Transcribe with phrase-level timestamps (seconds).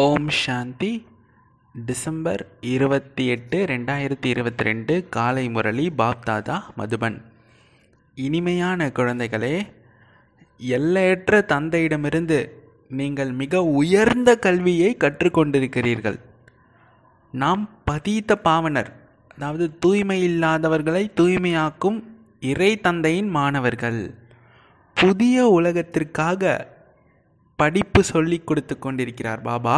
[0.00, 1.06] ஓம் சாந்தி.
[1.86, 7.16] December இருபத்தி எட்டு ரெண்டாயிரத்தி இருபத்தி ரெண்டு காலை முரளி பாப்தாதா மதுபன்.
[8.14, 9.56] இனிமையான குழந்தைகளே
[10.58, 12.38] எல்லையற்ற தந்தையிடமிருந்து
[12.88, 16.18] நீங்கள் மிக உயர்ந்த கல்வியை கற்றுக்கொண்டிருக்கிறீர்கள்.
[17.32, 18.92] நாம் பதீத்த பாவனர்
[19.34, 22.00] அதாவது தூய்மை இல்லாதவர்களை தூய்மையாக்கும்
[22.40, 24.14] இறை தந்தையின் மாணவர்கள்.
[24.94, 26.42] புதிய உலகத்திற்காக
[27.62, 29.42] படிப்பு சொல்லி கொடுத்து கொண்டிருக்கிறார்.
[29.48, 29.76] பாபா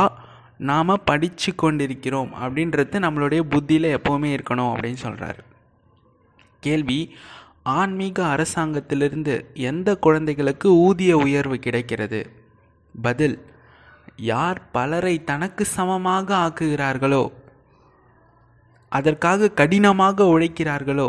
[0.71, 2.33] நாம் படித்து கொண்டிருக்கிறோம்.
[2.43, 5.41] அப்படின்றது நம்மளுடைய புத்தியில் எப்போவுமே இருக்கணும் அப்படின்னு சொல்கிறார்
[6.63, 7.01] கேள்வி
[7.79, 9.35] ஆன்மீக அரசாங்கத்திலிருந்து
[9.71, 12.21] எந்த குழந்தைகளுக்கு ஊதிய உயர்வு கிடைக்கிறது?
[12.95, 13.37] பதில்
[14.31, 17.23] யார் பலரை தனக்கு சமமாக ஆக்குகிறார்களோ
[18.93, 21.09] அதற்காக கடினமாக உழைக்கிறார்களோ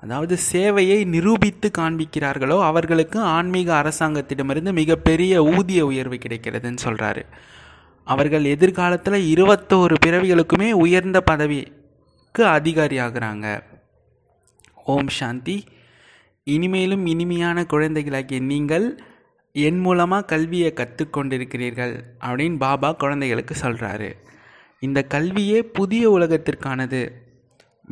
[0.00, 7.22] அதாவது சேவையை நிரூபித்து காண்பிக்கிறார்களோ அவர்களுக்கு ஆன்மீக அரசாங்கத்திடமிருந்து மிகப்பெரிய ஊதிய உயர்வு கிடைக்கிறதுன்னு சொல்கிறாரு
[8.04, 13.46] அவர்கள் எதிர்காலத்தில் இருபத்தோரு பிறவிகளுக்குமே உயர்ந்த பதவிக்கு அதிகாரி ஆகிறாங்க.
[14.84, 15.64] ஓம் சாந்தி.
[16.44, 18.86] இனிமேலும் இனிமையான குழந்தைகளாகிய நீங்கள்
[19.52, 21.94] என் மூலமாக கல்வியை கற்றுக்கொண்டிருக்கிறீர்கள்
[22.26, 24.10] அப்படின்னு பாபா குழந்தைகளுக்கு சொல்கிறாரு
[24.78, 27.02] இந்த கல்வியே புதிய உலகத்திற்கானது.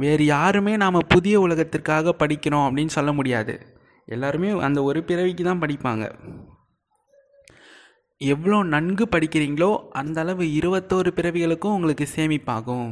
[0.03, 3.55] வேறு யாருமே நாம் புதிய உலகத்திற்காக படிக்கிறோம் அப்படின்னு சொல்ல முடியாது.
[4.07, 6.05] எல்லாருமே அந்த ஒரு பிறவிக்கு தான் படிப்பாங்க.
[8.21, 12.89] எவ்வளோ நன்கு படிக்கிறீங்களோ அந்த அளவு இருபத்தோரு பிறவிகளுக்கும் உங்களுக்கு சேமிப்பாகும்.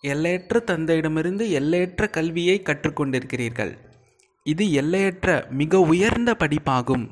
[0.00, 3.72] எல்லையற்ற தந்தையிடமிருந்து எல்லையற்ற கல்வியை கற்றுக்கொண்டிருக்கிறீர்கள்.
[4.46, 7.06] இது எல்லையற்ற மிக உயர்ந்த படிப்பாகும்.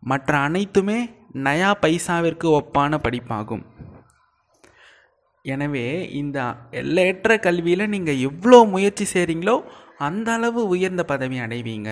[0.00, 0.98] மற்ற அனைத்துமே
[1.46, 3.64] நயா பைசாவிற்கு ஒப்பான படிப்பாகும்.
[5.44, 6.38] எனவே இந்த
[6.70, 9.56] எல்லையற்ற கல்வியில் நீங்கள் எவ்வளோ முயற்சி செய்கிறீங்களோ
[9.98, 11.90] அந்த அளவு உயர்ந்த பதவி அடைவீங்க.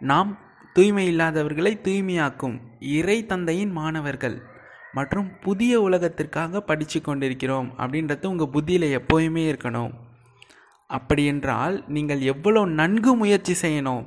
[0.00, 0.30] நாம்
[0.72, 4.36] தூய்மை இல்லாதவர்களை தூய்மையாக்கும் இறை தந்தையின் மாணவர்கள்
[4.92, 9.92] மற்றும் புதிய உலகத்திற்காக படித்து கொண்டிருக்கிறோம் அப்படின்றது உங்கள் புத்தியில் எப்போயுமே இருக்கணும்.
[10.86, 14.04] அப்படி என்றால் நீங்கள் எவ்வளோ நன்கு முயற்சி செய்யணும்.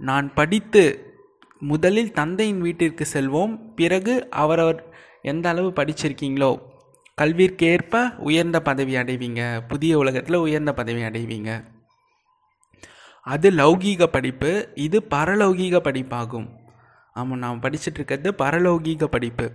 [0.00, 0.82] நான் படித்து
[1.62, 4.80] முதலில் தந்தையின் வீட்டிற்கு செல்வோம் பிறகு அவரவர்
[5.28, 6.50] எந்த அளவு படிச்சிருக்கீங்களோ
[7.20, 9.40] கல்விற்கேற்ப உயர்ந்த பதவி அடைவீங்க.
[9.68, 11.50] புதிய உலகத்தில் உயர்ந்த பதவி அடைவீங்க.
[13.26, 16.48] அது லௌகீக படிப்பு இது பரலௌகீக படிப்பாகும்.
[17.14, 19.46] ஆமாம் நாம் படிச்சுட்டு இருக்கிறது பரலௌகீக படிப்பு.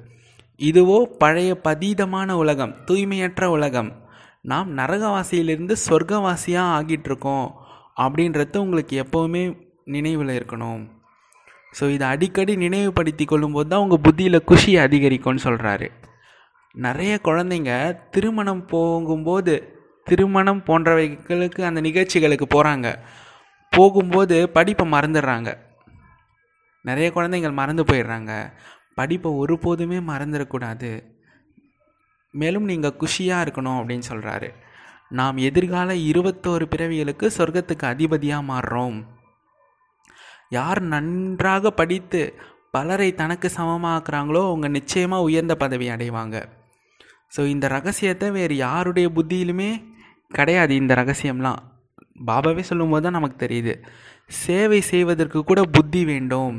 [0.57, 3.91] இதுவோ பழைய பதீதமான உலகம் தூய்மையற்ற உலகம்.
[4.41, 7.47] நாம் நரகவாசியிலிருந்து சொர்க்கவாசியாக ஆகிட்டு இருக்கோம்
[8.01, 9.43] அப்படின்றது உங்களுக்கு எப்போவுமே
[9.85, 10.83] நினைவில் இருக்கணும்.
[11.79, 15.87] ஸோ இதை அடிக்கடி நினைவுபடுத்தி கொள்ளும்போது தான் உங்கள் புத்தியில் குஷி அதிகரிக்கும்னு சொல்கிறாரு
[16.75, 17.71] நிறைய குழந்தைங்க
[18.09, 19.55] திருமணம் போகும்போது
[20.07, 22.87] திருமணம் போன்றவைகளுக்கு அந்த நிகழ்ச்சிகளுக்கு போகிறாங்க
[23.71, 25.49] போகும்போது படிப்பை மறந்துடுறாங்க.
[26.85, 28.31] நிறைய குழந்தைங்கள் மறந்து போயிடுறாங்க.
[28.95, 30.91] படிப்பை ஒருபோதுமே மறந்துடக்கூடாது.
[32.33, 34.49] மேலும் நீங்கள் குஷியாக இருக்கணும் அப்படின்னு சொல்கிறாரு
[35.09, 38.97] நாம் எதிர்கால இருபத்தோரு பிறவிகளுக்கு சொர்க்கத்துக்கு அதிபதியாக மாறுறோம்.
[40.57, 42.21] யார் நன்றாக படித்து
[42.75, 46.37] பலரை தனக்கு சமமாக்குறாங்களோ அவங்க நிச்சயமாக உயர்ந்த பதவி அடைவாங்க.
[47.35, 49.71] ஸோ இந்த ரகசியத்தை வேறு யாருடைய புத்தியிலுமே
[50.37, 50.73] கிடையாது.
[50.81, 51.61] இந்த ரகசியம்லாம்
[52.29, 53.73] பாபாவே சொல்லும்போது தான் நமக்கு தெரியுது.
[54.43, 56.57] சேவை செய்வதற்கு கூட புத்தி வேண்டும்.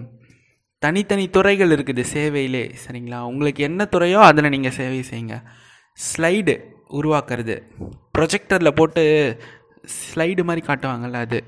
[0.82, 3.20] தனித்தனி துறைகள் இருக்குது சேவையிலே சரிங்களா?
[3.32, 5.36] உங்களுக்கு என்ன துறையோ அதில் நீங்கள் சேவை செய்யுங்க.
[5.98, 6.54] ஸ்லைடு
[6.98, 7.56] உருவாக்குறது.
[8.16, 9.02] ப்ரொஜெக்டரில் போட்டு
[9.98, 11.40] ஸ்லைடு மாதிரி காட்டுவாங்கள்ல அது.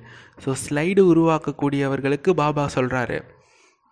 [0.44, 3.18] ஸோ ஸ்லைடு உருவாக்கக்கூடியவர்களுக்கு பாபா சொல்கிறாரு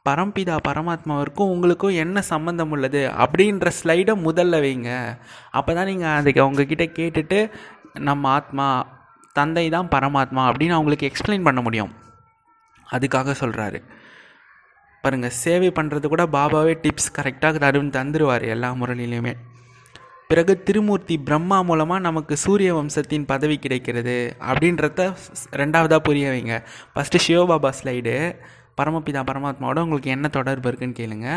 [0.06, 3.02] பரம்பிதா பரமாத்மாவிற்கும் உங்களுக்கும் என்ன சம்மந்தம் உள்ளது?
[3.24, 4.90] அப்படின்ற ஸ்லைடை முதல்ல வைங்க.
[5.50, 7.38] அப்போ தான் நீங்கள் அதுக்கு அவங்கக்கிட்ட கேட்டுட்டு
[7.98, 8.66] நம்ம ஆத்மா
[9.32, 11.92] தந்தை தான் பரமாத்மா அப்படின்னு அவங்களுக்கு எக்ஸ்பிளைன் பண்ண முடியும்.
[12.92, 13.78] அதுக்காக சொல்கிறாரு
[15.04, 19.34] பாருங்கள் சேவை பண்ணுறது கூட பாபாவே டிப்ஸ் கரெக்டாக தருன்னு தந்துடுவார் எல்லா முறையிலையுமே
[20.34, 24.14] பிறகு திருமூர்த்தி பிரம்மா மூலமாக நமக்கு சூரிய வம்சத்தின் பதவி கிடைக்கிறது
[24.50, 25.00] அப்படின்றத
[25.60, 26.54] ரெண்டாவதாக புரிய வைங்க.
[26.92, 28.14] ஃபஸ்ட்டு சிவபாபா ஸ்லைடு
[28.78, 31.28] பரமபிதா பரமாத்மாவோட உங்களுக்கு என்ன தொடர்பு இருக்குன்னு கேளுங்க.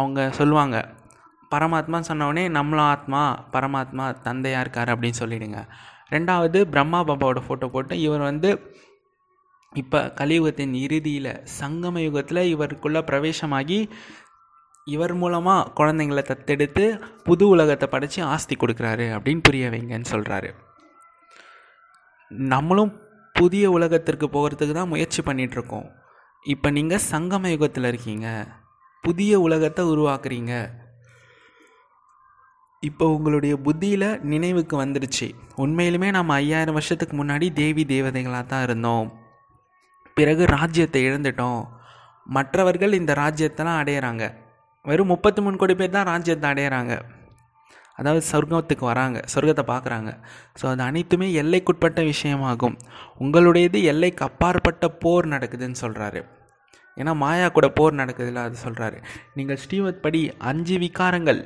[0.00, 0.76] அவங்க சொல்லுவாங்க
[1.54, 3.22] பரமாத்மான்னு சொன்னோடனே நம்மளும் ஆத்மா
[3.54, 5.60] பரமாத்மா தந்தையாக இருக்கார் அப்படின்னு சொல்லிடுங்க.
[6.14, 8.50] ரெண்டாவது பிரம்மா பாபாவோட ஃபோட்டோ போட்டு இவர் வந்து
[9.72, 11.30] இப்போ கலியுகத்தின் இறுதியில்
[11.60, 13.78] சங்கம யுகத்தில் இவருக்குள்ளே பிரவேசமாகி
[14.84, 20.54] இவர் மூலமாக குழந்தைங்களை தத்தெடுத்து புது உலகத்தை படைச்சி ஆஸ்தி கொடுக்குறாரு அப்படின்னு புரிய வைங்கன்னு சொல்கிறாரு
[22.30, 23.00] நம்மளும்
[23.32, 25.88] புதிய உலகத்திற்கு போகிறதுக்கு தான் முயற்சி பண்ணிகிட்ருக்கோம்
[26.44, 28.28] இப்போ நீங்கள் சங்கம யுகத்தில் இருக்கீங்க.
[29.00, 30.70] புதிய உலகத்தை உருவாக்குறீங்க.
[32.80, 39.12] இப்போ உங்களுடைய புத்தியில் நினைவுக்கு வந்துடுச்சு உண்மையிலுமே நம்ம ஐயாயிரம் வருஷத்துக்கு முன்னாடி தேவி தேவதைகளாக தான் இருந்தோம்.
[40.14, 41.62] பிறகு ராஜ்யத்தை இழந்துட்டோம்.
[42.26, 44.24] மற்றவர்கள் இந்த ராஜ்யத்தெல்லாம் அடையிறாங்க.
[44.84, 46.94] வெறும் முப்பத்தி மூணு கோடி பேர் தான் ராஜ்யத்தை அடையிறாங்க.
[47.98, 50.10] அதாவது சொர்க்கத்துக்கு வராங்க சொர்க்கத்தை பார்க்குறாங்க.
[50.60, 52.76] ஸோ அது அனைத்துமே எல்லைக்குட்பட்ட விஷயமாகும்.
[53.24, 56.22] உங்களுடையது எல்லைக்கு அப்பாற்பட்ட போர் நடக்குதுன்னு சொல்கிறாரு
[56.96, 58.98] ஏன்னா மாயா கூட போர் நடக்குதுல்ல அது சொல்கிறாரு
[59.34, 60.20] நீங்கள் ஸ்ரீமத் படி
[60.50, 61.40] அஞ்சு விகாரங்கள்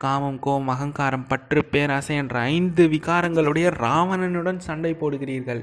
[0.00, 5.62] காமம் கோம் அகங்காரம் பற்று பேராசை என்ற ஐந்து விகாரங்களுடைய ராவணனுடன் சண்டை போடுகிறீர்கள்.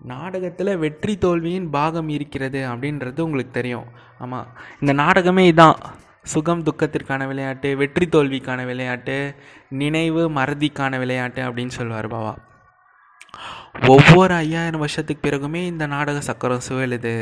[0.00, 3.88] நாடகத்தில் வெற்றி தோல்வியின் பாகம் இருக்கிறது அப்படின்றது உங்களுக்கு தெரியும்.
[4.18, 4.48] ஆமாம்
[4.80, 5.78] இந்த நாடகமே இதான்.
[6.22, 9.34] சுகம் துக்கத்திற்கான விளையாட்டு வெற்றி தோல்விக்கான விளையாட்டு
[9.68, 12.32] நினைவு மறதிக்கான விளையாட்டு அப்படின்னு சொல்லுவார் பாபா
[13.88, 17.14] ஒவ்வொரு ஐயாயிரம் வருஷத்துக்கு பிறகுமே இந்த நாடக சக்கரம் சுழலுது.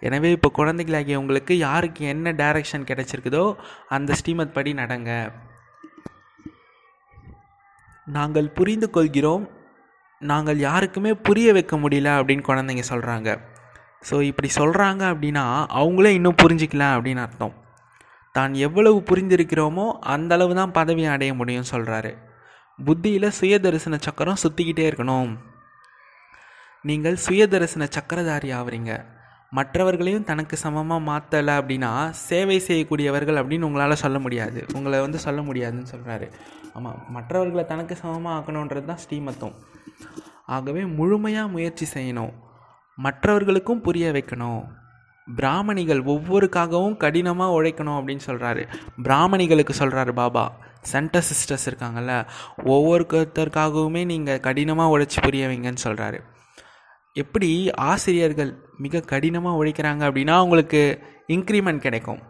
[0.00, 3.44] எனவே இப்போ குழந்தைகளாகிய உங்களுக்கு யாருக்கு என்ன டைரக்ஷன் கிடைச்சிருக்குதோ
[3.88, 5.10] அந்த ஸ்ரீமத் படி நடங்க.
[8.04, 9.44] நாங்கள் புரிந்து கொள்கிறோம்.
[10.30, 13.30] நாங்கள் யாருக்குமே புரிய வைக்க முடியல அப்படின்னு குழந்தைங்க சொல்கிறாங்க
[14.08, 15.44] ஸோ இப்படி சொல்கிறாங்க அப்படின்னா
[15.80, 17.54] அவங்களே இன்னும் புரிஞ்சிக்கல அப்படின்னு அர்த்தம்.
[18.34, 22.12] தான் எவ்வளவு புரிந்திருக்கிறோமோ அந்த அளவு தான் பதவி அடைய முடியும்னு சொல்கிறாரு
[22.78, 25.32] புத்தியில் சுய தரிசன சக்கரம் சுற்றிக்கிட்டே இருக்கணும்.
[26.84, 28.92] நீங்கள் சுய தரிசன சக்கரதாரி ஆவறீங்க.
[29.52, 31.90] மற்றவர்களையும் தனக்கு சமமாக மாற்றலை அப்படின்னா
[32.28, 34.60] சேவை செய்யக்கூடியவர்கள் அப்படின்னு உங்களால் சொல்ல முடியாது.
[34.76, 36.28] உங்களை வந்து சொல்ல முடியாதுன்னு சொல்கிறாரு
[36.76, 39.56] ஆமாம் மற்றவர்களை தனக்கு சமமாக ஆக்கணுன்றது தான் ஸ்ரீமத்தம்
[40.56, 42.32] ஆகவே முழுமையாக முயற்சி செய்யணும்.
[42.98, 44.62] மற்றவர்களுக்கும் புரிய வைக்கணும்.
[45.28, 48.62] பிராமணிகள் ஒவ்வொருக்காகவும் கடினமாக உழைக்கணும் அப்படின்னு சொல்கிறாரு
[49.06, 50.44] பிராமணிகளுக்கு சொல்கிறாரு பாபா
[50.92, 52.14] சென்டர் சிஸ்டர்ஸ் இருக்காங்கல்ல
[52.74, 56.18] ஒவ்வொருத்தருக்காகவுமே நீங்கள் கடினமாக உழைச்சி புரிய வைங்கன்னு சொல்கிறாரு
[57.12, 60.98] எப்படி ஆசிரியர்கள் மிக கடினமாக உழைக்கிறாங்க அப்படின்னா அவங்களுக்கு
[61.28, 62.20] இன்க்ரிமெண்ட் கிடைக்கும்.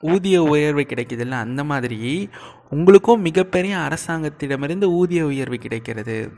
[0.00, 2.28] ஊதிய உயர்வு கிடைக்குதுல்ல அந்த மாதிரி
[2.70, 6.32] உங்களுக்கும் மிகப்பெரிய அரசாங்கத்திடமிருந்து ஊதிய உயர்வு கிடைக்கிறது.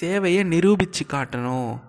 [0.00, 1.80] சேவையை நிரூபித்து காட்டணும்.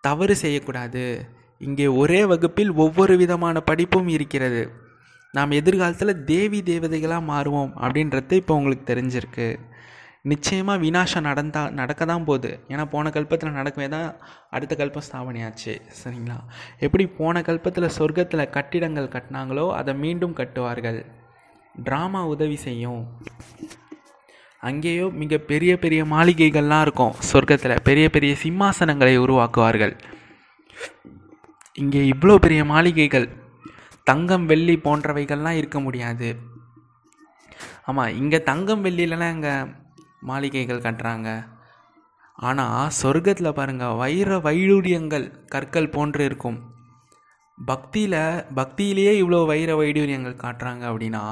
[0.00, 1.28] தவறு செய்யக்கூடாது.
[1.58, 4.86] இங்கே ஒரே வகுப்பில் ஒவ்வொரு விதமான படிப்பும் இருக்கிறது.
[5.32, 9.48] நாம் எதிர்காலத்தில் தேவி தேவதைகளாக மாறுவோம் அப்படின்றது இப்போ உங்களுக்கு தெரிஞ்சிருக்கு.
[10.24, 12.50] நிச்சயமாக வினாசம் நடந்தா நடக்க தான் போகுது.
[12.72, 14.08] ஏன்னா போன கல்பத்தில் நடக்கவே தான்
[14.56, 16.38] அடுத்த கல்பம் ஸ்தாபனையாச்சு சரிங்களா?
[16.86, 21.00] எப்படி போன கல்பத்தில் சொர்க்கத்தில் கட்டிடங்கள் கட்டினாங்களோ அதை மீண்டும் கட்டுவார்கள்.
[21.88, 23.02] ட்ராமா உதவி செய்யும்.
[24.68, 27.82] அங்கேயோ மிக பெரிய பெரிய மாளிகைகள்லாம் இருக்கும் சொர்க்கத்தில்.
[27.88, 29.94] பெரிய பெரிய சிம்மாசனங்களை உருவாக்குவார்கள்.
[31.82, 33.28] இங்கே இவ்வளோ பெரிய மாளிகைகள்.
[34.10, 36.28] தங்கம் வெள்ளி போன்றவைகள்லாம் இருக்க முடியாது.
[37.90, 39.54] ஆமாம் இங்கே தங்கம் வெள்ளியிலலாம் இங்கே
[40.22, 41.28] மாளிகைகள் கட்டுறாங்க.
[42.48, 46.58] ஆனால் சொர்க்கத்தில் பாருங்கள் வைர வைடூரியங்கள் கற்கள் போன்று இருக்கும்.
[47.58, 48.20] பக்தியில்
[48.58, 51.24] பக்தியிலேயே இவ்வளோ வைர வைடூரியங்கள் காட்டுறாங்க அப்படின்னா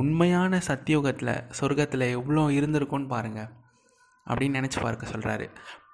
[0.00, 3.52] உண்மையான சத்தியோகத்தில் சொர்க்கத்தில் எவ்வளோ இருந்திருக்கும்னு பாருங்கள்
[4.26, 5.46] அப்படின்னு நினச்சி பார்க்க சொல்கிறாரு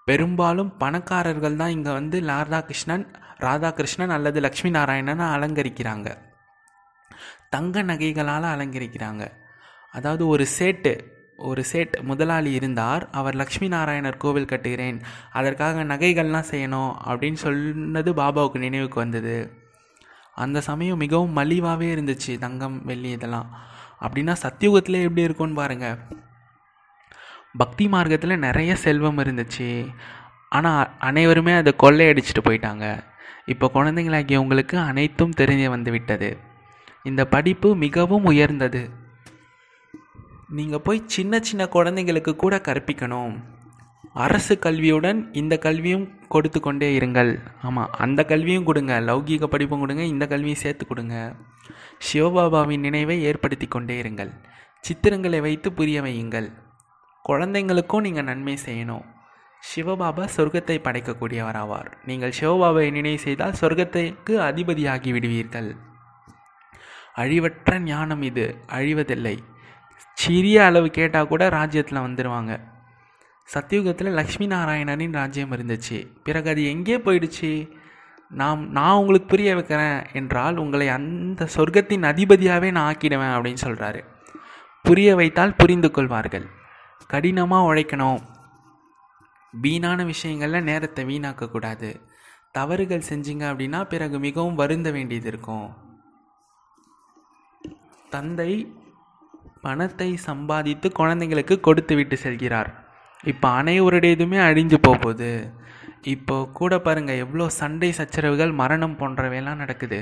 [0.09, 3.05] பெரும்பாலும் பணக்காரர்கள் தான் இங்கே வந்து ராதாகிருஷ்ணன்
[3.47, 6.09] ராதாகிருஷ்ணன் அல்லது லக்ஷ்மி நாராயணனை அலங்கரிக்கிறாங்க.
[7.55, 9.25] தங்க நகைகளால் அலங்கரிக்கிறாங்க.
[9.93, 10.93] அதாவது ஒரு சேட்டு
[11.49, 14.99] ஒரு சேட் முதலாளி இருந்தார் அவர் லக்ஷ்மி நாராயணர் கோவில் கட்டுகிறேன்
[15.33, 19.37] அதற்காக நகைகள்லாம் செய்யணும் அப்படின்னு சொன்னது பாபாவுக்கு நினைவுக்கு வந்தது.
[20.35, 23.49] அந்த சமயம் மிகவும் மலிவாகவே இருந்துச்சு தங்கம் வெள்ளி இதெல்லாம்.
[24.01, 25.99] அப்படின்னா சத்தியுகத்தில் எப்படி இருக்கும்னு பாருங்கள்
[27.59, 29.69] பக்தி மார்க்கத்தில் நிறைய செல்வம் இருந்துச்சு.
[30.49, 32.87] ஆனால் அனைவருமே அதை கொள்ளையடிச்சிட்டு போயிட்டாங்க.
[33.47, 36.31] இப்போ குழந்தைங்களாகிய உங்களுக்கு அனைத்தும் தெரிஞ்சு வந்து விட்டது.
[37.03, 38.83] இந்த படிப்பு மிகவும் உயர்ந்தது.
[40.59, 43.35] நீங்கள் போய் சின்ன சின்ன குழந்தைங்களுக்கு கூட கற்பிக்கணும்.
[44.13, 47.39] அரசு கல்வியுடன் இந்த கல்வியும் கொடுத்து கொண்டே இருங்கள்.
[47.63, 49.01] ஆமாம் அந்த கல்வியும் கொடுங்க.
[49.01, 51.37] லௌகீக படிப்பும் கொடுங்க இந்த கல்வியும் சேர்த்து கொடுங்க.
[52.07, 54.33] சிவபாபாவின் நினைவை ஏற்படுத்தி கொண்டே இருங்கள்.
[54.85, 56.49] சித்திரங்களை வைத்து புரிய வையுங்கள்.
[57.29, 59.05] குழந்தைங்களுக்கும் நீங்கள் நன்மை செய்யணும்.
[59.63, 61.93] சிவபாபா சொர்க்கத்தை படைக்கக்கூடியவராவார்.
[62.07, 65.77] நீங்கள் சிவபாபாவை நினைவு செய்தால் சொர்க்கத்துக்கு அதிபதியாகி விடுவீர்கள்.
[67.17, 68.57] அழிவற்ற ஞானம் இது.
[68.67, 69.39] அழிவதில்லை.
[70.15, 72.61] சிறிய அளவு கேட்டால் கூட ராஜ்யத்தில் வந்துடுவாங்க
[73.55, 75.99] சத்தியுகத்தில் லக்ஷ்மி நாராயணனின் ராஜ்யம் இருந்துச்சு.
[76.23, 77.71] பிறகு அது எங்கே போயிடுச்சு?
[78.29, 84.05] நாம் நான் உங்களுக்கு புரிய வைக்கிறேன் என்றால் உங்களை அந்த சொர்க்கத்தின் அதிபதியாகவே நான் ஆக்கிடுவேன் அப்படின்னு சொல்கிறாரு
[84.83, 86.47] புரிய வைத்தால் புரிந்து கொள்வார்கள்.
[87.07, 88.21] கடினமாக உழைக்கணும்.
[89.53, 92.01] வீணான விஷயங்களில் நேரத்தை வீணாக்கக்கூடாது
[92.53, 95.77] தவறுகள் செஞ்சீங்க அப்படின்னா பிறகு மிகவும் வருந்த வேண்டியது இருக்கும்.
[98.11, 98.75] தந்தை
[99.65, 102.71] பணத்தை சம்பாதித்து குழந்தைங்களுக்கு கொடுத்து விட்டு செல்கிறார்.
[103.33, 105.33] இப்போ அனைவருடையதுமே அழிஞ்சு போகுது.
[106.15, 109.99] இப்போ கூட பாருங்கள் எவ்வளோ சண்டை சச்சரவுகள் மரணம் போன்றவையெல்லாம் நடக்குது.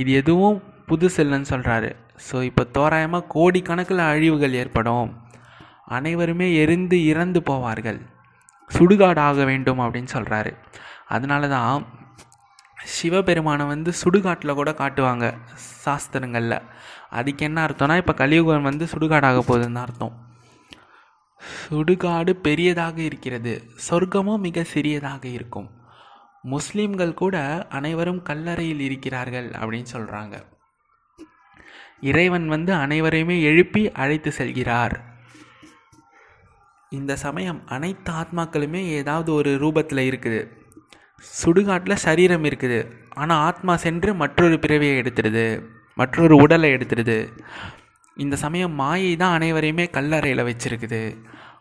[0.00, 0.58] இது எதுவும்
[0.90, 1.90] புதுசு இல்லைன்னு சொல்கிறாரு
[2.26, 5.10] ஸோ இப்போ தோராயமாக கோடிக்கணக்கில் அழிவுகள் ஏற்படும்.
[5.96, 8.00] அனைவருமே எரிந்து இறந்து போவார்கள்.
[8.70, 10.52] சுடுகாடு ஆக வேண்டும் அப்படின்னு சொல்கிறாரு
[11.14, 11.86] அதனால தான்
[12.84, 15.34] சிவபெருமானை வந்து சுடுகாட்டில் கூட காட்டுவாங்க
[15.84, 16.62] சாஸ்திரங்களில்.
[17.10, 20.28] அதுக்கு என்ன அர்த்தம்னா இப்போ கலியுகம் வந்து சுடுகாடாக போகுதுன்னு அர்த்தம்.
[21.68, 23.62] சுடுகாடு பெரியதாக இருக்கிறது.
[23.90, 25.70] சொர்க்கமும் மிக சிறியதாக இருக்கும்.
[26.50, 30.44] முஸ்லீம்கள் கூட அனைவரும் கல்லறையில் இருக்கிறார்கள் அப்படின்னு சொல்கிறாங்க
[32.00, 35.00] இறைவன் வந்து அனைவரையுமே எழுப்பி அழைத்து செல்கிறார்.
[36.90, 40.59] இந்த சமயம் அனைத்து ஆத்மாக்களுமே ஏதாவது ஒரு ரூபத்தில் இருக்குது.
[41.20, 42.92] சுடுகாட்டில் சரீரம் இருக்குது.
[43.10, 45.62] ஆனால் ஆத்மா சென்று மற்றொரு பிறவியை எடுத்துடுது.
[45.94, 47.28] மற்றொரு உடலை எடுத்துடுது.
[48.16, 51.16] இந்த சமயம் மாயை தான் அனைவரையுமே கல்லறையில் வச்சிருக்குது.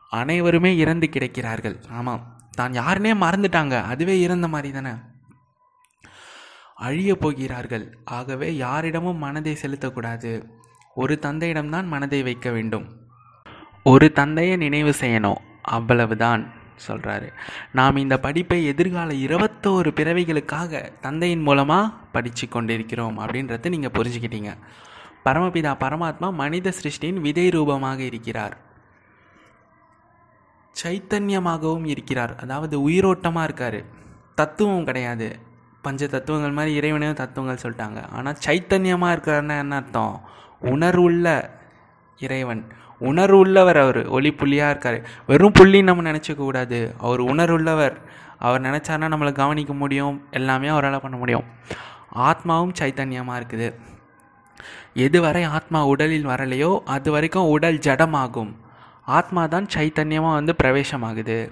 [0.10, 1.90] அனைவருமே இறந்து கிடைக்கிறார்கள்.
[1.90, 3.84] ஆமாம் தான் யாருனே மறந்துட்டாங்க.
[3.84, 4.92] அதுவே இறந்த மாதிரி தானே.
[6.76, 7.98] அழிய போகிறார்கள்.
[8.06, 10.44] ஆகவே யாரிடமும் மனதை செலுத்தக்கூடாது.
[10.96, 13.08] ஒரு தந்தையிடம்தான் மனதை வைக்க வேண்டும்.
[13.84, 15.38] ஒரு தந்தையை நினைவு செய்யணும்.
[15.62, 16.54] அவ்வளவுதான்.
[16.88, 17.34] சொல்கிறாரு
[17.74, 24.54] நாம் இந்த படிப்பை எதிர்கால இருபத்தோரு பிறவிகளுக்காக தந்தையின் மூலமாக படித்து கொண்டிருக்கிறோம் அப்படின்றத நீங்கள் புரிஞ்சுக்கிட்டீங்க.
[25.26, 28.58] பரமபிதா பரமாத்மா மனித சிருஷ்டியின் விதை ரூபமாக இருக்கிறார்.
[30.84, 32.36] சைத்தன்யமாகவும் இருக்கிறார்.
[32.36, 33.84] அதாவது உயிரோட்டமாக இருக்கார்.
[34.36, 35.40] தத்துவம் கிடையாது.
[35.82, 38.10] பஞ்ச தத்துவங்கள் மாதிரி இறைவனையும் தத்துவங்கள் சொல்லிட்டாங்க.
[38.12, 40.22] ஆனால் சைத்தன்யமாக இருக்கிறன்னா என்ன அர்த்தம்?
[40.60, 41.50] உணர்வுள்ள
[42.20, 42.68] இறைவன்.
[43.00, 44.08] உணர்வு உள்ளவர் அவர்.
[44.08, 45.08] ஒளி புள்ளியாக இருக்கார்.
[45.28, 46.96] வெறும் புள்ளி நம்ம நினச்சிக்க கூடாது.
[46.98, 47.96] அவர் உணர்வுள்ளவர்.
[48.38, 50.24] அவர் நினச்சாருன்னா நம்மளை கவனிக்க முடியும்.
[50.32, 51.44] எல்லாமே அவரால் பண்ண முடியும்.
[52.16, 53.74] ஆத்மாவும் சைத்தன்யமாக இருக்குது.
[54.96, 58.56] எதுவரை ஆத்மா உடலில் வரலையோ அது வரைக்கும் உடல் ஜடமாகும்.
[59.06, 61.52] ஆத்மா தான் சைத்தன்யமாக வந்து பிரவேசமாகுது.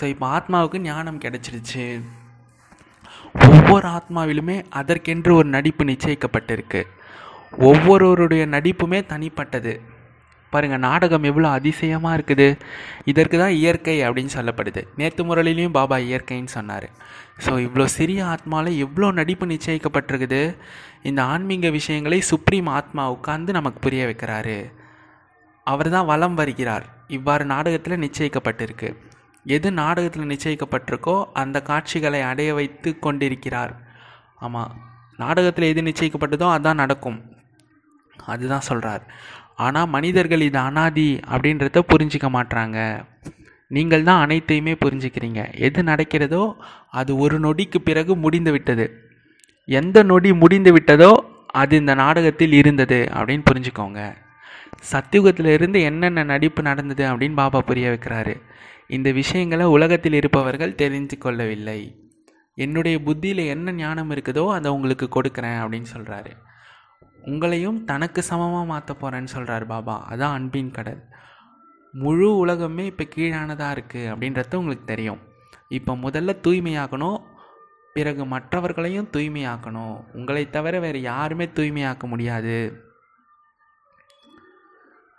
[0.00, 2.02] ஸோ இப்போ ஆத்மாவுக்கு ஞானம் கிடைச்சிருச்சு.
[3.34, 6.82] ஒவ்வொரு ஆத்மாவிலுமே அதற்கென்று ஒரு நடிப்பு நிச்சயிக்கப்பட்டிருக்கு.
[7.58, 9.80] ஒவ்வொருவருடைய நடிப்புமே தனிப்பட்டது.
[10.52, 12.48] பாருங்கள் நாடகம் எவ்வளோ அதிசயமாக இருக்குது.
[13.10, 14.82] இதற்கு தான் இயற்கை அப்படின்னு சொல்லப்படுது.
[15.00, 16.88] நேற்று முரளிலையும் பாபா இயற்கைன்னு சொன்னார்.
[17.44, 20.42] ஸோ இவ்வளோ சிறிய ஆத்மாவில் எவ்வளோ நடிப்பு நிச்சயிக்கப்பட்டிருக்குது.
[21.10, 24.58] இந்த ஆன்மீக விஷயங்களை சுப்ரீம் ஆத்மா உட்கார்ந்து நமக்கு புரிய வைக்கிறாரு.
[25.66, 26.86] அவர் தான் வலம் வருகிறார்.
[27.16, 28.90] இவ்வாறு நாடகத்தில் நிச்சயிக்கப்பட்டிருக்கு.
[29.56, 33.72] எது நாடகத்தில் நிச்சயிக்கப்பட்டிருக்கோ அந்த காட்சிகளை அடைய வைத்து கொண்டிருக்கிறார்.
[34.46, 34.72] ஆமாம்
[35.22, 37.18] நாடகத்தில் எது நிச்சயிக்கப்பட்டதோ அதான் நடக்கும்.
[38.32, 39.02] அதுதான் சொல்கிறார்
[39.58, 42.78] ஆனால் மனிதர்கள் இது அனாதி அப்படின்றத புரிஞ்சிக்க மாட்றாங்க.
[43.70, 45.40] நீங்கள் தான் அனைத்தையுமே புரிஞ்சுக்கிறீங்க.
[45.66, 46.42] எது நடக்கிறதோ
[46.90, 48.86] அது ஒரு நொடிக்கு பிறகு முடிந்து விட்டது.
[49.68, 51.12] எந்த நொடி முடிந்து விட்டதோ
[51.62, 54.00] அது இந்த நாடகத்தில் இருந்தது அப்படின்னு புரிஞ்சுக்கோங்க.
[54.92, 58.34] சத்தியுகத்தில் இருந்து என்னென்ன நடிப்பு நடந்தது அப்படின்னு பாபா புரிய வைக்கிறாரு.
[58.96, 61.80] இந்த விஷயங்களை உலகத்தில் இருப்பவர்கள் தெரிந்து கொள்ளவில்லை.
[62.58, 66.32] என்னுடைய புத்தியில் என்ன ஞானம் இருக்குதோ அதை உங்களுக்கு கொடுக்குறேன் அப்படின்னு சொல்கிறாரு
[67.26, 69.94] உங்களையும் தனக்கு சமமாக மாற்ற போகிறேன்னு சொல்கிறார் பாபா.
[70.10, 71.00] அதான் அன்பின் கடல்.
[71.94, 75.20] முழு உலகமே இப்போ கீழானதாக இருக்குது அப்படின்றது உங்களுக்கு தெரியும்.
[75.68, 77.18] இப்போ முதல்ல தூய்மையாக்கணும்
[77.94, 79.96] பிறகு மற்றவர்களையும் தூய்மையாக்கணும்.
[80.12, 82.56] உங்களை தவிர வேறு யாருமே தூய்மையாக்க முடியாது.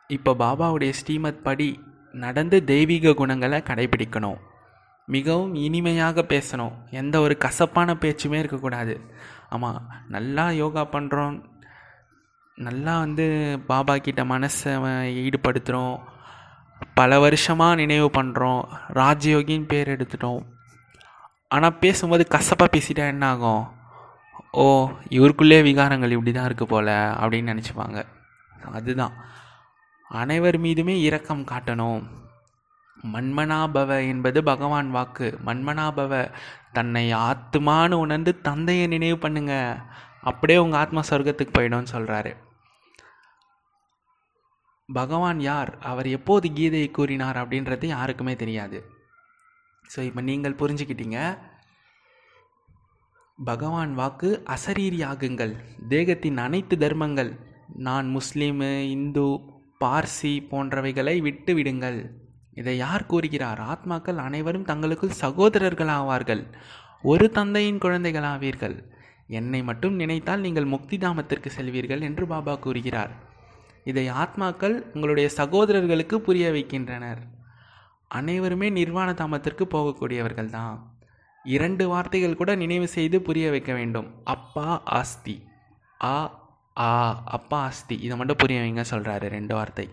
[0.08, 1.70] இப்போ பாபாவுடைய ஸ்ரீமத் படி
[2.12, 4.40] நடந்து தெய்வீக குணங்களை கடைபிடிக்கணும்.
[5.06, 6.76] மிகவும் இனிமையாக பேசணும்.
[6.92, 8.96] எந்த ஒரு கசப்பான பேச்சுமே இருக்கக்கூடாது.
[9.50, 11.36] ஆமாம் நல்லா யோகா பண்ணுறோம்
[12.66, 13.26] நல்லா வந்து
[13.68, 14.72] பாபா கிட்ட மனசை
[15.24, 15.98] ஈடுபடுத்துகிறோம்
[16.94, 18.62] பல வருஷமாக நினைவு பண்ணுறோம்
[18.94, 20.42] ராஜயோகின்னு பேர் எடுத்துட்டோம்.
[21.48, 23.64] ஆனால் பேசும்போது கசப்பாக பேசிட்டா என்ன ஆகும்
[24.52, 24.66] ஓ
[25.10, 28.06] இவருக்குள்ளே விகாரங்கள் இப்படி தான் இருக்குது போல் அப்படின்னு நினச்சிப்பாங்க.
[28.72, 29.14] அதுதான்.
[30.10, 32.02] அனைவர் மீதுமே இரக்கம் காட்டணும்.
[33.14, 35.40] மன்மனாபவ என்பது பகவான் வாக்கு.
[35.46, 36.32] மன்மனாபவ
[36.72, 39.54] தன்னை ஆத்மான்னு உணர்ந்து தந்தையை நினைவு பண்ணுங்க.
[40.22, 42.34] அப்படியே உங்கள் ஆத்மா சொர்க்கத்துக்கு போயிடும்னு சொல்கிறாரு
[44.90, 45.78] பகவான் யார்?
[45.80, 48.78] அவர் எப்போது கீதையை கூறினார் அப்படின்றது யாருக்குமே தெரியாது.
[49.96, 51.20] ஸோ இப்போ நீங்கள் புரிஞ்சுக்கிட்டீங்க.
[53.40, 55.54] பகவான் வாக்கு அசரீரியாகுங்கள்.
[55.90, 57.32] தேகத்தின் அனைத்து தர்மங்கள்
[57.88, 59.26] நான் முஸ்லீமு இந்து
[59.84, 62.00] பார்சி போன்றவைகளை விட்டு விடுங்கள்.
[62.54, 63.60] இதை யார் கூறுகிறார்?
[63.60, 66.44] ஆத்மாக்கள் அனைவரும் தங்களுக்குள் சகோதரர்கள் ஆவார்கள்
[67.04, 68.78] ஒரு தந்தையின் குழந்தைகளாவீர்கள்.
[69.28, 73.14] என்னை மட்டும் நினைத்தால் நீங்கள் முக்தி தாமத்திற்கு செல்வீர்கள் என்று பாபா கூறுகிறார்.
[73.90, 77.22] இதை ஆத்மாக்கள் உங்களுடைய சகோதரர்களுக்கு புரிய வைக்கின்றனர்.
[78.20, 80.76] அனைவருமே நிர்வாண தாமத்திற்கு போகக்கூடியவர்கள் தான்
[81.56, 84.08] இரண்டு வார்த்தைகள் கூட நினைவு செய்து புரிய வைக்க வேண்டும்.
[84.36, 84.68] அப்பா
[85.00, 85.36] ஆஸ்தி.
[86.00, 86.16] ஆ
[86.88, 86.92] ஆ
[87.38, 87.96] அப்பா ஆஸ்தி.
[88.06, 89.86] இதை மட்டும் புரிய வைங்க சொல்கிறாரு ரெண்டு வார்த்தை.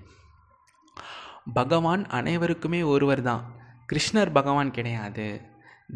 [1.58, 3.42] பகவான் அனைவருக்குமே ஒருவர் தான்
[3.90, 5.26] கிருஷ்ணர் பகவான் கிடையாது.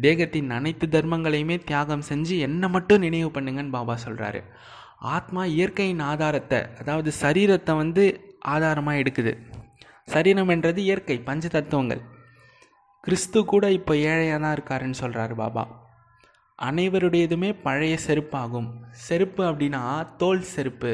[0.01, 4.41] தேகத்தின் அனைத்து தர்மங்களையுமே தியாகம் செஞ்சு என்னை மட்டும் நினைவு பண்ணுங்கன்னு பாபா சொல்கிறாரு
[5.01, 8.03] ஆத்மா இயற்கையின் ஆதாரத்தை அதாவது சரீரத்தை வந்து
[8.45, 9.33] ஆதாரமாக எடுக்குது.
[10.13, 12.01] சரீரம் என்றது இயற்கை பஞ்ச தத்துவங்கள்.
[13.03, 15.63] கிறிஸ்து கூட இப்போ ஏழையாக தான் இருக்காருன்னு சொல்கிறாரு பாபா.
[16.59, 18.69] அனைவருடையதுமே பழைய செருப்பாகும்.
[19.07, 19.81] செருப்பு அப்படின்னா
[20.17, 20.93] தோல் செருப்பு.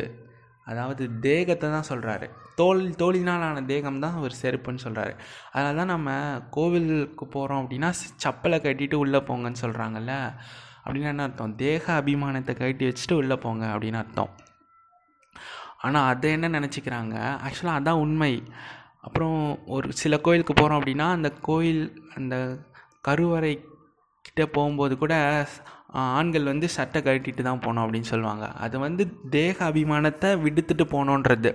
[0.68, 5.14] அதாவது தேகத்தை தான் சொல்கிறாரு தோல் தோலினாலான ஆன தேகம் தான் ஒரு செருப்புன்னு சொல்கிறாரு
[5.52, 6.10] அதனால தான் நம்ம
[6.50, 7.90] கோவிலுக்கு போகிறோம் அப்படின்னா
[8.24, 10.14] சப்பலை கட்டிட்டு உள்ளே போங்கன்னு சொல்கிறாங்கல்ல
[10.86, 11.54] அப்படின்னு என்ன அர்த்தம்?
[11.56, 14.32] தேக அபிமானத்தை கட்டி வச்சுட்டு உள்ளே போங்க அப்படின்னு அர்த்தம்.
[15.86, 17.16] ஆனால் அதை என்ன நினச்சிக்கிறாங்க?
[17.46, 18.34] ஆக்சுவலாக அதான் உண்மை.
[19.08, 19.40] அப்புறம்
[19.76, 21.84] ஒரு சில கோயிலுக்கு போகிறோம் அப்படின்னா அந்த கோயில்
[22.18, 22.36] அந்த
[23.08, 23.54] கருவறை
[24.28, 25.16] கிட்டே போகும்போது கூட
[26.20, 28.46] ஆண்கள் வந்து சட்டை கழட்டிட்டு தான் போகணும் அப்படின்னு சொல்லுவாங்க.
[28.66, 29.04] அது வந்து
[29.36, 31.52] தேக அபிமானத்தை விடுத்துட்டு போகணுன்றது.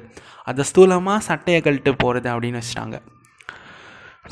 [0.51, 2.99] அதை ஸ்தூலமாக சட்டையை கழட்டு போகிறது அப்படின்னு வச்சுட்டாங்க.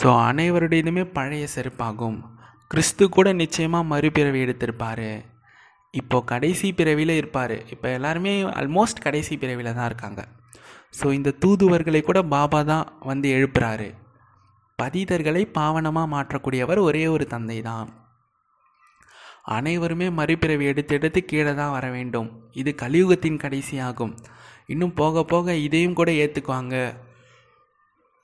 [0.00, 2.18] ஸோ அனைவருடையதுமே பழைய செருப்பாகும்.
[2.70, 5.10] கிறிஸ்து கூட நிச்சயமாக மறுபிறவி எடுத்திருப்பார்.
[5.94, 7.56] இப்போது கடைசி பிறவியில் இருப்பார்.
[7.74, 10.22] இப்போ எல்லாருமே ஆல்மோஸ்ட் கடைசி பிறவியில் தான் இருக்காங்க.
[10.98, 13.88] ஸோ இந்த தூதுவர்களை கூட பாபா தான் வந்து எழுப்புறாரு.
[14.78, 17.88] பதிதர்களை பாவனமாக மாற்றக்கூடியவர் ஒரே ஒரு தந்தை தான்.
[19.56, 22.28] அனைவருமே மறுபிறவி எடுத்து எடுத்து கீழே தான் வர வேண்டும்.
[22.60, 24.14] இது கலியுகத்தின் கடைசியாகும்.
[24.72, 26.76] இன்னும் போக போக இதையும் கூட ஏற்றுக்குவாங்க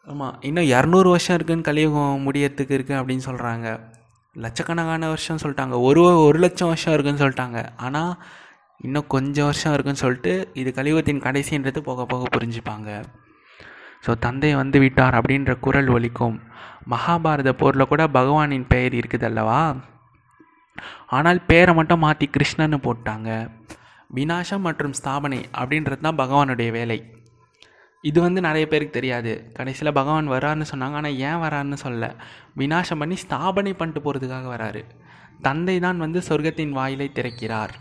[0.06, 3.68] ஆமாம் இன்னும் இரநூறு வருஷம் இருக்குன்னு கலியுகம் முடியறதுக்கு இருக்குது அப்படின்னு சொல்கிறாங்க
[4.42, 5.74] லட்சக்கணக்கான வருஷம் சொல்லிட்டாங்க.
[5.88, 7.58] ஒரு ஒரு லட்சம் வருஷம் இருக்குன்னு சொல்லிட்டாங்க.
[7.86, 8.12] ஆனால்
[8.86, 12.90] இன்னும் கொஞ்சம் வருஷம் இருக்குன்னு சொல்லிட்டு இது கலியுகத்தின் கடைசின்றது போக போக புரிஞ்சுப்பாங்க.
[14.04, 16.36] ஸோ தந்தை வந்து விட்டார் அப்படின்ற குரல் ஒலிக்கும்.
[16.92, 19.60] மகாபாரத போரில் கூட பகவானின் பெயர் இருக்குது அல்லவா?
[21.16, 23.30] ஆனால் பேரை மட்டும் மாற்றி கிருஷ்ணன்னு போட்டாங்க.
[24.16, 26.98] வினாசம் மற்றும் ஸ்தாபனை அப்படின்றது தான் பகவானுடைய வேலை.
[28.08, 29.32] இது வந்து நிறைய பேருக்கு தெரியாது.
[29.58, 30.98] கடைசியில் பகவான் வராருன்னு சொன்னாங்க.
[31.00, 32.10] ஆனால் ஏன் வராருன்னு சொல்ல
[32.60, 34.82] வினாசம் பண்ணி ஸ்தாபனை பண்ணிட்டு போகிறதுக்காக வராரு.
[35.46, 37.72] தந்தை தான் வந்து சொர்க்கத்தின் வாயிலை திறக்கிறார்.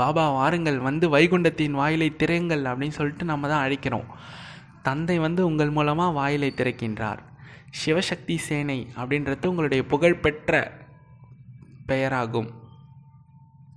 [0.00, 0.78] பாபா வாருங்கள்.
[0.88, 4.08] வந்து வைகுண்டத்தின் வாயிலை திறங்கள் அப்படின்னு சொல்லிட்டு நம்ம தான் அழைக்கிறோம்.
[4.88, 7.20] தந்தை வந்து உங்கள் மூலமாக வாயிலை திறக்கின்றார்.
[7.80, 10.60] சிவசக்தி சேனை அப்படின்றது உங்களுடைய புகழ்பெற்ற
[11.90, 12.48] பெயராகும்.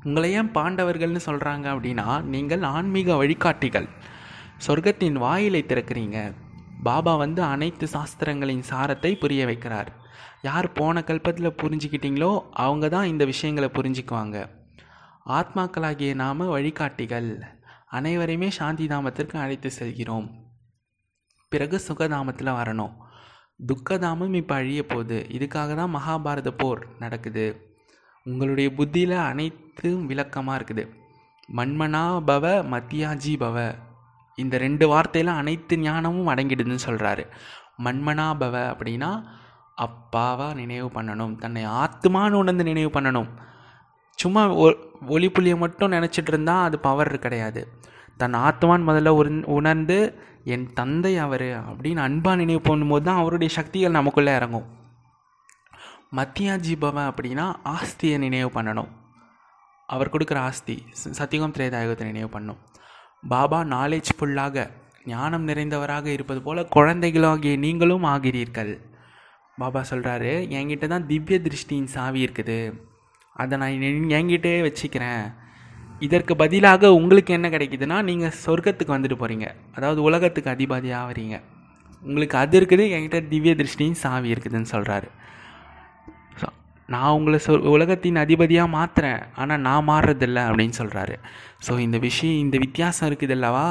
[0.07, 3.89] உங்களை ஏன் பாண்டவர்கள்னு சொல்கிறாங்க அப்படின்னா நீங்கள் ஆன்மீக வழிகாட்டிகள்.
[4.65, 6.33] சொர்க்கத்தின் வாயிலை திறக்கிறீங்க.
[6.83, 9.89] பாபா வந்து அனைத்து சாஸ்திரங்களின் சாரத்தை புரிய வைக்கிறார்.
[10.41, 14.49] யார் போன கல்பத்தில் புரிஞ்சுக்கிட்டீங்களோ அவங்க தான் இந்த விஷயங்களை புரிஞ்சுக்குவாங்க.
[15.25, 17.41] ஆத்மாக்களாகிய நாம வழிகாட்டிகள்.
[17.91, 20.27] அனைவரையுமே சாந்தி தாமத்திற்கு அழைத்து செல்கிறோம்.
[21.49, 22.93] பிறகு சுகதாமத்தில் வரணும்.
[23.67, 25.25] துக்கதாமம் இப்போ அழிய போகுது.
[25.29, 27.45] இதுக்காக தான் மகாபாரத போர் நடக்குது.
[28.23, 30.83] உங்களுடைய புத்தியில் அனைத்தும் விளக்கமாக இருக்குது.
[31.57, 33.75] மண்மனா பவ மத்தியாஜி பவ
[34.35, 37.27] இந்த ரெண்டு வார்த்தையில் அனைத்து ஞானமும் அடங்கிடுதுன்னு சொல்கிறாரு
[37.83, 39.23] மண்மனாபவ அப்படின்னா
[39.81, 43.29] அப்பாவாக நினைவு பண்ணணும் தன்னை ஆத்மான்னு உணர்ந்து நினைவு பண்ணணும்.
[44.15, 44.69] சும்மா ஒ
[45.07, 47.67] ஒளிப்புள்ளியை மட்டும் நினச்சிட்டு இருந்தால் அது பவர் கிடையாது.
[48.17, 49.97] தன் ஆத்மான் முதல்ல உணர்ந்து
[50.43, 54.67] என் தந்தை அவர் அப்படின்னு அன்பாக நினைவு பண்ணும்போது தான் அவருடைய சக்திகள் நமக்குள்ளே இறங்கும்.
[56.15, 58.89] மத்தியா பவ அப்படின்னா ஆஸ்தியை நினைவு பண்ணணும்.
[59.87, 62.57] அவர் கொடுக்குற ஆஸ்தி சத்தியகம் திரேதாயகத்தை நினைவு பண்ணும்.
[63.23, 64.63] பாபா நாலேஜ் ஃபுல்லாக
[65.05, 68.71] ஞானம் நிறைந்தவராக இருப்பது போல் குழந்தைகளாகிய நீங்களும் ஆகிறீர்கள்.
[69.57, 72.59] பாபா சொல்கிறாரு என்கிட்ட தான் திவ்ய திருஷ்டியின் சாவி இருக்குது.
[73.35, 73.85] அதை நான்
[74.17, 75.23] என்கிட்டே வச்சுக்கிறேன்.
[76.05, 81.35] இதற்கு பதிலாக உங்களுக்கு என்ன கிடைக்குதுன்னா நீங்கள் சொர்க்கத்துக்கு வந்துட்டு போகிறீங்க அதாவது உலகத்துக்கு அதிபதி ஆகிறீங்க
[82.03, 85.09] உங்களுக்கு அது இருக்குது என்கிட்ட திவ்ய திருஷ்டியின் சாவி இருக்குதுன்னு சொல்கிறாரு
[86.89, 91.15] நான் உங்களை சொ உலகத்தின் அதிபதியாக மாற்றுறேன் ஆனால் நான் மாறுறதில்ல அப்படின்னு சொல்கிறாரு
[91.67, 93.67] ஸோ இந்த விஷயம் இந்த வித்தியாசம் இருக்குது அல்லவா?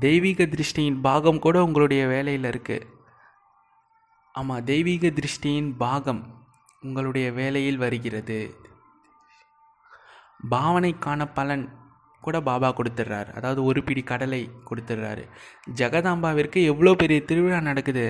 [0.00, 2.94] தெய்வீக திருஷ்டியின் பாகம் கூட உங்களுடைய வேலையில் இருக்குது
[4.34, 6.22] ஆமாம் தெய்வீக திருஷ்டியின் பாகம்
[6.82, 8.38] உங்களுடைய வேலையில் வருகிறது.
[10.50, 11.64] பாவனைக்கான பலன்
[12.22, 13.30] கூட பாபா கொடுத்துட்றாரு.
[13.32, 15.24] அதாவது ஒரு பிடி கடலை கொடுத்துட்றாரு.
[15.74, 18.06] ஜெகதாம்பாவிற்கு எவ்வளோ பெரிய திருவிழா நடக்குது?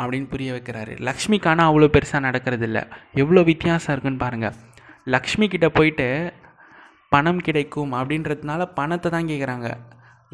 [0.00, 0.92] அப்படின்னு புரிய வைக்கிறாரு.
[1.08, 2.80] லக்ஷ்மிக்கான அவ்வளோ பெருசாக நடக்கிறதில்ல.
[3.22, 4.56] எவ்வளோ வித்தியாசம் இருக்குன்னு பாருங்கள்
[5.14, 6.06] லக்ஷ்மி கிட்டே போயிட்டு
[7.14, 9.68] பணம் கிடைக்கும் அப்படின்றதுனால பணத்தை தான் கேட்குறாங்க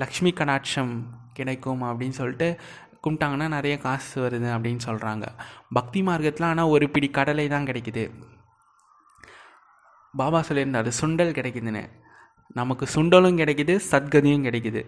[0.02, 0.92] லக்ஷ்மி கடாட்சம்
[1.38, 2.48] கிடைக்கும் அப்படின்னு சொல்லிட்டு
[3.04, 5.26] கும்பிட்டாங்கன்னா நிறைய காசு வருது அப்படின்னு சொல்கிறாங்க
[5.76, 8.04] பக்தி மார்க்கத்தில் ஆனால் ஒரு பிடி கடலை தான் கிடைக்குது.
[10.14, 11.82] பாபா சொல்லியிருந்தாரு சுண்டல் கிடைக்குதுன்னு.
[12.60, 14.82] நமக்கு சுண்டலும் கிடைக்குது சத்கதியும் கிடைக்குது.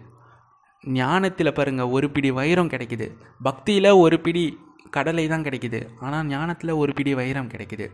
[0.85, 3.16] ஞானத்தில் பாருங்கள் ஒரு பிடி வைரம் கிடைக்குது.
[3.43, 4.59] பக்தியில் ஒரு பிடி
[4.90, 5.88] கடலை தான் கிடைக்குது.
[6.01, 7.88] ஆனால் ஞானத்தில் ஒரு பிடி வைரம் கிடைக்குது.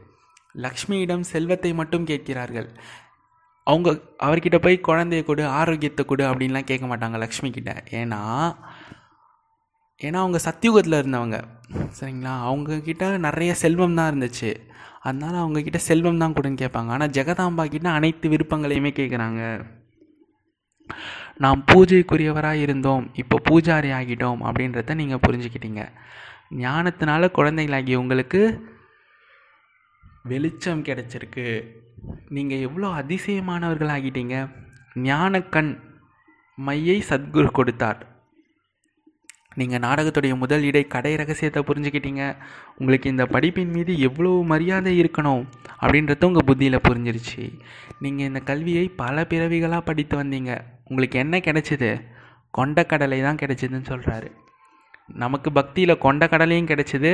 [0.55, 2.69] லக்ஷ்மியிடம் செல்வத்தை மட்டும் கேட்கிறார்கள்.
[3.65, 3.91] அவங்க
[4.23, 7.83] அவர்கிட்ட போய் குழந்தைய கொடு ஆரோக்கியத்தை கொடு அப்படின்லாம் கேட்க மாட்டாங்க லக்ஷ்மி கிட்ட.
[7.91, 8.21] ஏன்னா
[10.01, 11.45] ஏன்னா அவங்க சத்தியுகத்தில் இருந்தவங்க.
[12.01, 12.33] சரிங்களா?
[12.49, 14.57] அவங்கக்கிட்ட நிறைய செல்வம் தான் இருந்துச்சு.
[15.01, 16.89] அதனால் அவங்கக்கிட்ட செல்வம் தான் கொடுன்னு கேட்பாங்க.
[16.89, 19.67] ஆனால் ஜெகதாம்பா கிட்ட அனைத்து விருப்பங்களையுமே கேட்குறாங்க.
[21.45, 25.83] நாம் பூஜைக்குரியவராக இருந்தோம் இப்போ பூஜாரி ஆகிட்டோம் அப்படின்றத நீங்கள் புரிஞ்சுக்கிட்டீங்க.
[26.65, 28.41] ஞானத்தினால குழந்தைகளாகி உங்களுக்கு
[30.31, 31.47] வெளிச்சம் கிடைச்சிருக்கு.
[32.37, 34.37] நீங்கள் எவ்வளோ அதிசயமானவர்கள் ஆகிட்டீங்க
[35.09, 35.73] ஞானக்கண்
[36.59, 38.01] மையை சத்குரு கொடுத்தார்.
[39.61, 42.23] நீங்கள் நாடகத்துடைய முதல் இடை கடை ரகசியத்தை புரிஞ்சுக்கிட்டீங்க.
[42.79, 45.45] உங்களுக்கு இந்த படிப்பின் மீது எவ்வளோ மரியாதை இருக்கணும்
[45.83, 47.45] அப்படின்றத உங்கள் புத்தியில் புரிஞ்சிருச்சு.
[48.05, 50.53] நீங்கள் இந்த கல்வியை பல பிறவிகளாக படித்து வந்தீங்க.
[50.91, 51.91] உங்களுக்கு என்ன கிடைச்சிது?
[52.55, 54.29] கொண்டக்கடலை தான் கிடைச்சிதுன்னு சொல்கிறாரு
[55.23, 57.13] நமக்கு பக்தியில் கொண்டக்கடலையும் கிடைச்சிது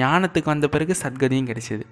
[0.00, 1.84] ஞானத்துக்கு வந்த பிறகு சத்கதியும் கிடைச்சிது.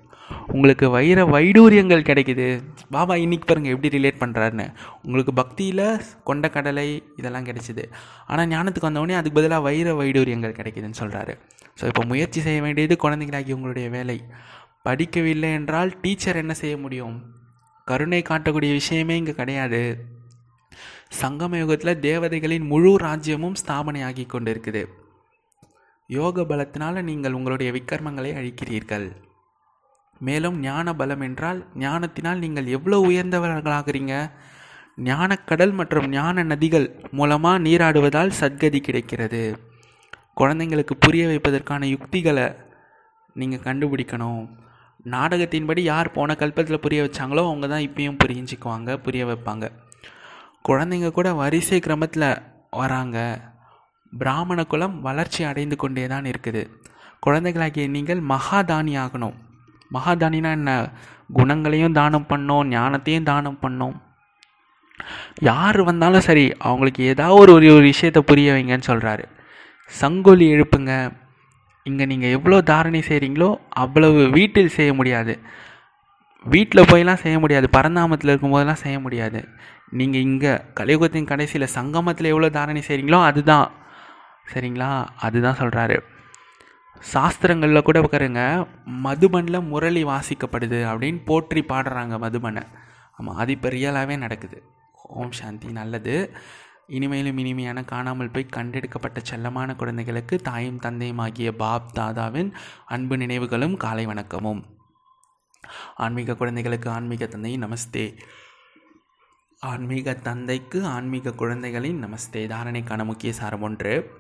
[0.55, 2.47] உங்களுக்கு வைர வைடூரியங்கள் கிடைக்குது.
[2.95, 4.67] பாபா இன்னைக்கு பாருங்கள் எப்படி ரிலேட் பண்ணுறாருன்னு
[5.05, 5.85] உங்களுக்கு பக்தியில்
[6.29, 6.87] கொண்ட கடலை
[7.21, 7.85] இதெல்லாம் கிடைச்சிது.
[8.31, 11.35] ஆனால் ஞானத்துக்கு வந்தவொடனே அதுக்கு பதிலாக வைர வைடூரியங்கள் கிடைக்குதுன்னு சொல்கிறாரு
[11.81, 14.19] ஸோ இப்போ முயற்சி செய்ய வேண்டியது குழந்தைகளாகி உங்களுடைய வேலை.
[14.89, 17.17] படிக்கவில்லை என்றால் டீச்சர் என்ன செய்ய முடியும்?
[17.89, 19.83] கருணை காட்டக்கூடிய விஷயமே இங்கே கிடையாது.
[21.11, 24.83] சங்கம யுகத்தில் தேவதைகளின் முழு ராஜ்யமும் ஸ்தாபனையாகி கொண்டிருக்குது.
[26.11, 29.07] யோக பலத்தினால் நீங்கள் உங்களுடைய விக்கர்மங்களை அழிக்கிறீர்கள்.
[30.21, 34.15] மேலும் ஞான பலம் என்றால் ஞானத்தினால் நீங்கள் எவ்வளோ உயர்ந்தவர்களாகிறீங்க?
[35.09, 36.87] ஞானக்கடல் மற்றும் ஞான நதிகள்
[37.19, 39.43] மூலமாக நீராடுவதால் சத்கதி கிடைக்கிறது.
[40.41, 42.47] குழந்தைங்களுக்கு புரிய வைப்பதற்கான யுக்திகளை
[43.41, 44.45] நீங்கள் கண்டுபிடிக்கணும்.
[45.15, 49.67] நாடகத்தின்படி யார் போன கல்பத்தில் புரிய வச்சாங்களோ அவங்க தான் இப்பயும் புரிஞ்சுக்குவாங்க புரிய வைப்பாங்க.
[50.69, 52.29] குழந்தைங்க கூட வரிசை கிரமத்தில்
[52.81, 53.19] வராங்க.
[54.13, 56.63] பிராமண குலம் வளர்ச்சி அடைந்து கொண்டே தான் இருக்குது.
[57.25, 59.37] குழந்தைகளாகிய நீங்கள் மகாதானி ஆகணும்.
[59.97, 60.73] மகாதானினா என்ன?
[61.39, 63.97] குணங்களையும் தானம் பண்ணோம் ஞானத்தையும் தானம் பண்ணோம்.
[65.49, 69.25] யார் வந்தாலும் சரி அவங்களுக்கு ஏதாவது ஒரு ஒரு விஷயத்தை புரிய வைங்கன்னு சொல்கிறாரு
[69.93, 70.93] சங்கொலி எழுப்புங்க.
[71.87, 73.51] இங்கே நீங்கள் எவ்வளோ தாரணை செய்கிறீங்களோ
[73.83, 75.35] அவ்வளவு வீட்டில் செய்ய முடியாது.
[76.47, 77.67] வீட்டில் போயெல்லாம் செய்ய முடியாது.
[77.77, 79.41] பரந்தாமத்தில் இருக்கும்போதெல்லாம் செய்ய முடியாது.
[79.91, 83.71] நீங்கள் இங்கே கலியுகத்தின் கடைசியில் சங்கமத்தில் எவ்வளோ தாரணை செய்கிறீங்களோ அதுதான்.
[84.55, 85.07] சரிங்களா?
[85.17, 86.03] அதுதான் சொல்கிறாரு
[87.15, 88.67] சாஸ்திரங்களில் கூட பாருங்க
[89.05, 92.63] மதுபனில் முரளி வாசிக்கப்படுது அப்படின்னு போற்றி பாடுறாங்க மதுபனை.
[93.13, 94.63] ஆமாம் அது இப்போ ரியலாகவே நடக்குது.
[95.05, 96.37] ஓம் சாந்தி நல்லது.
[96.87, 102.53] இனிமேலும் இனிமையான காணாமல் போய் கண்டெடுக்கப்பட்ட செல்லமான குழந்தைகளுக்கு தாயும் தந்தையும் ஆகிய பாப் தாதாவின்
[102.87, 104.63] அன்பு நினைவுகளும் காலை வணக்கமும்.
[105.97, 108.19] ஆன்மீக குழந்தைகளுக்கு ஆன்மீக தந்தையும் நமஸ்தே.
[109.63, 112.43] ஆன்மீக தந்தைக்கு ஆன்மீக குழந்தைகளின் நமஸ்தே.
[112.53, 114.11] தாரணைக்கான முக்கிய சாரம் ஒன்று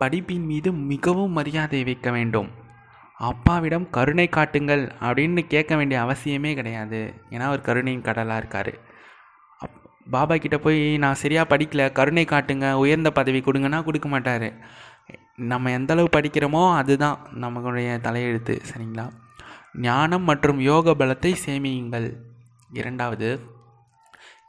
[0.00, 2.50] படிப்பின் மீது மிகவும் மரியாதை வைக்க வேண்டும்.
[3.18, 7.14] அப்பாவிடம் கருணை காட்டுங்கள் அப்படின்னு கேட்க வேண்டிய அவசியமே கிடையாது.
[7.30, 8.72] ஏன்னா அவர் கருணையின் கடலாக இருக்கார்.
[9.58, 9.70] அப்
[10.10, 14.52] பாபா கிட்ட போய் நான் சரியாக படிக்கல கருணை காட்டுங்க உயர்ந்த பதவி கொடுங்கன்னா கொடுக்க மாட்டார்.
[15.36, 19.10] நம்ம எந்தளவு படிக்கிறோமோ அதுதான் நம்மளுடைய தலையெழுத்து சரிங்களா?
[19.74, 22.16] ஞானம் மற்றும் யோக பலத்தை சேமியுங்கள்.
[22.72, 23.52] இரண்டாவது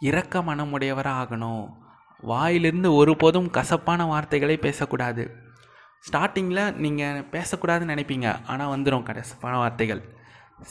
[0.02, 1.66] இரக்க மனமுடையவராக ஆகணும்
[2.24, 5.24] வாயிலிருந்து ஒருபோதும் கசப்பான வார்த்தைகளை பேசக்கூடாது.
[6.08, 10.02] ஸ்டார்டிங்கில் நீங்கள் பேசக்கூடாதுன்னு நினைப்பீங்க ஆனால் வந்துடும் கசப்பான வார்த்தைகள்.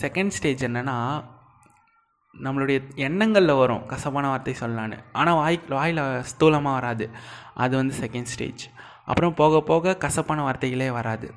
[0.03, 0.97] செகண்ட் ஸ்டேஜ் என்னென்னா
[2.45, 4.99] நம்மளுடைய எண்ணங்களில் வரும் கசப்பான வார்த்தை சொல்லலான்னு.
[5.13, 7.07] ஆனால் வாய் வாயில் ஸ்தூலமாக வராது.
[7.55, 8.65] அது வந்து செகண்ட் ஸ்டேஜ்
[9.05, 11.29] அப்புறம் போக போக கசப்பான வார்த்தைகளே வராது.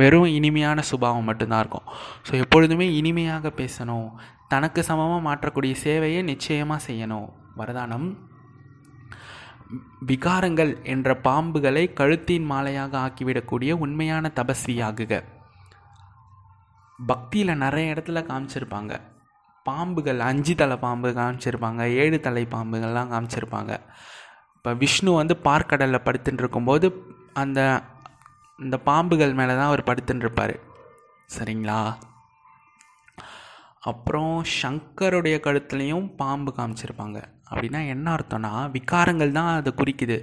[0.00, 1.86] வெறும் இனிமையான சுபாவம் மட்டும்தான் இருக்கும்.
[2.26, 4.08] ஸோ எப்பொழுதுமே இனிமையாக பேசணும்.
[4.52, 7.28] தனக்கு சமமாக மாற்றக்கூடிய சேவையை நிச்சயமாக செய்யணும்.
[7.60, 8.08] வரதானம்.
[10.10, 15.20] விகாரங்கள் என்ற பாம்புகளை கழுத்தின் மாலையாக ஆக்கிவிடக்கூடிய உண்மையான தபஸ்வியாகுக
[16.98, 18.92] பக்தியில் நிறைய இடத்துல காமிச்சிருப்பாங்க.
[19.66, 23.72] பாம்புகள் அஞ்சு தலை பாம்பு காமிச்சிருப்பாங்க ஏழு தலை பாம்புகள்லாம் காமிச்சிருப்பாங்க.
[24.56, 26.88] இப்போ விஷ்ணு வந்து பார்க்கடலில் படுத்துட்டு இருக்கும்போது
[27.42, 27.60] அந்த
[28.58, 30.54] இந்த பாம்புகள் மேலே தான் அவர் படுத்துட்டு இருப்பார்
[31.36, 31.80] சரிங்களா?
[33.90, 37.18] அப்புறம் சங்கருடைய கழுத்துலேயும் பாம்பு காமிச்சிருப்பாங்க.
[37.50, 40.18] அப்படின்னா என்ன அர்த்தம்னா விகாரங்கள் தான் அதை குறிக்குது.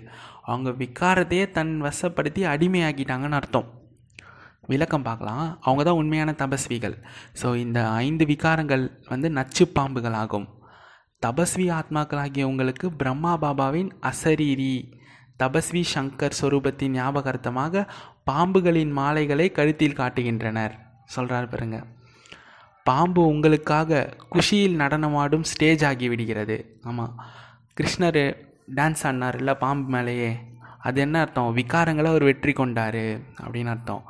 [0.52, 3.67] அவங்க விகாரத்தையே தன் வசப்படுத்தி அடிமையாக்கிட்டாங்கன்னு அர்த்தம்.
[4.74, 5.43] விளக்கம் பார்க்கலாம்.
[5.65, 6.95] அவங்க தான் உண்மையான தபஸ்விகள்.
[7.41, 10.48] ஸோ இந்த ஐந்து விகாரங்கள் வந்து நச்சு பாம்புகள் ஆகும்.
[11.26, 14.74] தபஸ்வி ஆத்மாக்களாகியவங்களுக்கு பிரம்மா பாபாவின் அசரீரி
[15.41, 17.84] தபஸ்வி சங்கர் ஸ்வரூபத்தின் ஞாபகார்த்தமாக
[18.30, 20.76] பாம்புகளின் மாலைகளை கழுத்தில் காட்டுகின்றனர்.
[21.15, 21.88] சொல்கிறார் பாருங்கள்
[22.89, 24.02] பாம்பு உங்களுக்காக
[24.34, 26.58] குஷியில் நடனமாடும் ஸ்டேஜ் ஆகி விடுகிறது.
[26.89, 27.13] ஆமாம்
[27.78, 28.21] கிருஷ்ணர்
[28.78, 30.32] டான்ஸ் ஆடினார் இல்லை பாம்பு மேலேயே.
[30.88, 31.54] அது என்ன அர்த்தம்?
[31.60, 33.04] விகாரங்களை அவர் வெற்றி கொண்டார்
[33.43, 34.04] அப்படின்னு அர்த்தம்.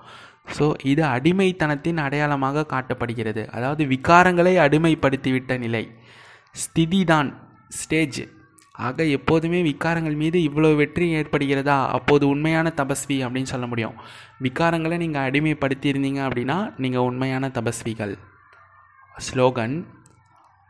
[0.56, 3.44] ஸோ இது அடிமைத்தனத்தின் அடையாளமாக காட்டப்படுகிறது.
[3.58, 5.84] அதாவது விகாரங்களை அடிமைப்படுத்திவிட்ட நிலை.
[6.64, 7.30] ஸ்திதி தான்
[7.80, 8.22] ஸ்டேஜ்
[8.88, 11.78] ஆக எப்போதுமே விகாரங்கள் மீது இவ்வளோ வெற்றி ஏற்படுகிறதா?
[11.98, 13.96] அப்போது உண்மையான தபஸ்வி அப்படின்னு சொல்ல முடியும்.
[14.46, 18.16] விகாரங்களை நீங்கள் அடிமைப்படுத்தியிருந்தீங்க அப்படின்னா நீங்கள் உண்மையான தபஸ்விகள்.
[19.28, 19.76] ஸ்லோகன்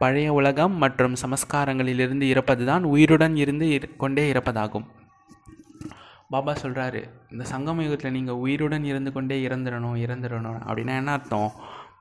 [0.01, 4.85] பழைய உலகம் மற்றும் சமஸ்காரங்களிலிருந்து இறப்பது தான் உயிருடன் இருந்து கொண்டே இறப்பதாகும்.
[6.33, 11.51] பாபா சொல்கிறாரு இந்த சங்கம யுகத்தில் நீங்கள் உயிருடன் இருந்து கொண்டே இறந்துடணும் இறந்துடணும் அப்படின்னா என்ன அர்த்தம்?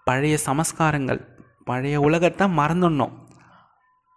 [0.09, 1.21] பழைய சமஸ்காரங்கள்
[1.71, 3.15] பழைய உலகத்தை மறந்துடணும்.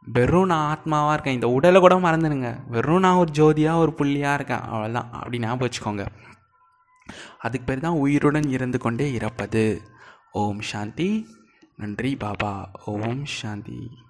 [0.08, 2.50] வெறும் நான் ஆத்மாவாக இருக்கேன் இந்த உடலை கூட மறந்துடுங்க.
[2.76, 6.06] வெறும் நான் ஒரு ஜோதியாக ஒரு புள்ளியாக இருக்கேன் அவ்வளோதான் அப்படி ஞாபகம் வச்சுக்கோங்க.
[7.46, 9.65] அதுக்கு பேர் தான் உயிருடன் இருந்து கொண்டே இறப்பது.
[10.32, 11.10] ஓம் சாந்தி.
[11.82, 12.72] நன்றி பாபா.
[12.86, 14.01] ஓம் சாந்தி.